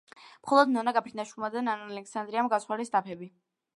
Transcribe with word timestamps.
მხოლოდ 0.45 0.71
ნონა 0.77 0.93
გაფრინდაშვილმა 0.97 1.51
და 1.57 1.63
ნანა 1.67 1.91
ალექსანდრიამ 1.91 2.51
გაცვალეს 2.55 2.95
დაფები. 2.97 3.29